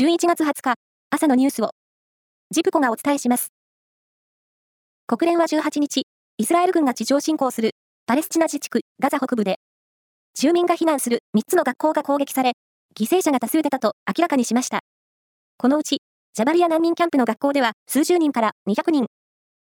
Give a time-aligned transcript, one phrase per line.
[0.00, 0.74] 11月20日、
[1.10, 1.72] 朝のニュースを、
[2.50, 3.52] ジプコがお伝えします。
[5.06, 6.04] 国連は18日、
[6.38, 7.72] イスラエル軍が地上侵攻する
[8.06, 9.56] パレスチナ自治区ガザ北部で、
[10.32, 12.52] 住民が避難する3つの学校が攻撃され、
[12.98, 14.80] 犠牲者が多数出たと明らかにしました。
[15.58, 15.98] このうち、
[16.32, 19.08] ジャバリア難民キャンプの学校では数十人から200人、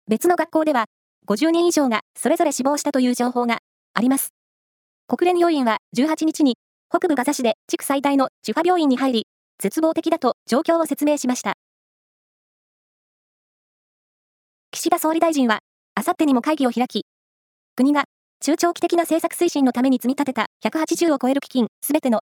[0.09, 0.88] 別の学校では
[1.27, 3.59] 50人以上がそれぞれ死亡したという情報が
[3.93, 4.33] あります。
[5.07, 6.57] 国連要員は18日に
[6.89, 9.25] 北部ガザ市で地区最大のジュファ病院に入り、
[9.59, 11.53] 絶望的だと状況を説明しました。
[14.71, 15.59] 岸田総理大臣は、
[15.95, 17.05] あさってにも会議を開き、
[17.75, 18.05] 国が
[18.41, 22.21] 中長期的な政策推進のために積み立てた180を超える基金すべての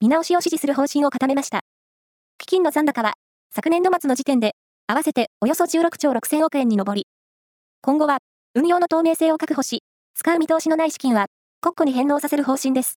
[0.00, 1.60] 見直しを指示する方針を固めました。
[2.38, 3.14] 基金の残高は、
[3.54, 4.52] 昨年度末の時点で、
[4.86, 7.06] 合わせておよそ16兆6000億円に上り、
[7.80, 8.18] 今後は、
[8.54, 9.82] 運用の透明性を確保し、
[10.14, 11.26] 使う見通しのない資金は、
[11.62, 12.99] 国庫に返納させる方針です。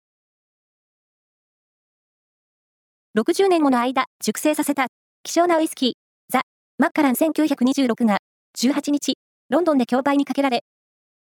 [3.19, 4.87] 60年もの間、熟成させた、
[5.25, 5.93] 希少なウイスキー、
[6.29, 6.43] ザ・
[6.79, 8.19] マッカラン1926が、
[8.57, 9.15] 18日、
[9.49, 10.63] ロンドンで競売にかけられ、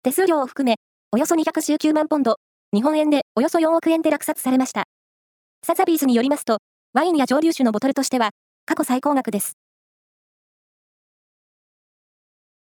[0.03, 0.77] 手数料を含め、
[1.11, 2.37] およそ219万ポンド、
[2.75, 4.85] 日本円でおよそ4億円で落札されました。
[5.65, 6.59] サザビーズによりますと、
[6.93, 8.29] ワインや蒸留酒のボトルとしては、
[8.67, 9.57] 過去最高額です。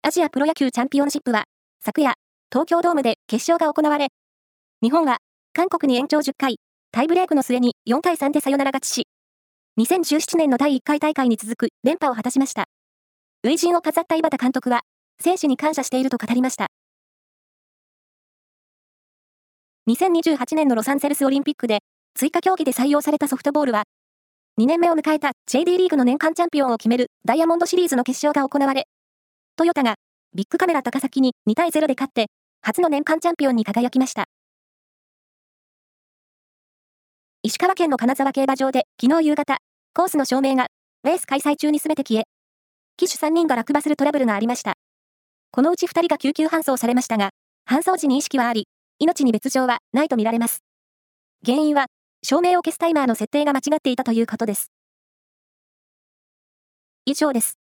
[0.04, 1.44] アジアプロ野球チャンピオンシップは、
[1.84, 2.14] 昨夜、
[2.50, 4.08] 東京ドームで決勝が行われ、
[4.82, 5.18] 日本は、
[5.52, 6.56] 韓国に延長10回、
[6.94, 9.08] タイブレークの末に4対3でサヨナラ勝ちし、
[9.80, 12.66] 2017年の第1回大会に続く連覇を果たしました。
[13.46, 14.82] 初陣を飾った井端監督は、
[15.22, 16.68] 選手に感謝していると語りました。
[19.90, 21.80] 2028年のロサンゼルスオリンピックで、
[22.14, 23.84] 追加競技で採用されたソフトボールは、
[24.60, 28.88] 2年目を迎えた JD リーグの年間チャンピオンを決めるダイヤモンドシリーズの決勝が行われ、
[29.56, 29.96] トヨタが
[30.36, 32.26] ビッグカメラ高崎に2対0で勝って、
[32.62, 34.26] 初の年間チャンピオンに輝きました。
[37.44, 39.58] 石川県の金沢競馬場で昨日夕方、
[39.96, 40.68] コースの照明が
[41.04, 42.26] レース開催中に全て消え、
[42.98, 44.76] 騎手3人が落馬するトラブルがありました。
[45.50, 47.32] このうち2人が救急搬送されましたが、
[47.68, 48.68] 搬送時に意識はあり、
[49.00, 50.60] 命に別状はないとみられます。
[51.44, 51.88] 原因は、
[52.24, 54.72] 照明を消すタイマーの設定が間違っていたということです。
[57.08, 57.61] 以上です。